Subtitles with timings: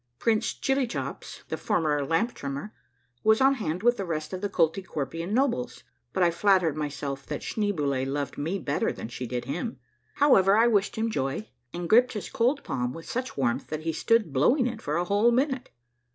[0.17, 2.73] Prince Chillychops, the former lamp trimmer,
[3.23, 7.23] was on hand with the rest of the Koltykwerpian nobles, but I flattered my self
[7.27, 9.77] that Schneeboule loved me better than she did him.
[10.15, 13.83] How ever, I wished him joy, and gripped his cold palm with such warmth that
[13.83, 15.69] he stood blowing it for a whole minute.